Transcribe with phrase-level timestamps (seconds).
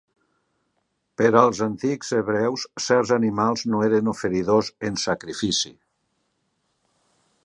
[1.21, 5.75] Per als antics hebreus, certs animals no eren oferidors en sacrifici.